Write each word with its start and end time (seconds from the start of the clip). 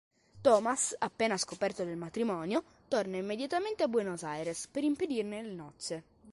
Tomas, 0.45 0.95
appena 0.99 1.37
scoperto 1.37 1.83
del 1.85 1.95
matrimonio, 1.95 2.63
torna 2.87 3.17
immediatamente 3.17 3.83
a 3.83 3.87
Buenos 3.87 4.23
Aires, 4.23 4.67
per 4.67 4.83
impedirne 4.83 5.43
le 5.43 5.53
nozze. 5.53 6.03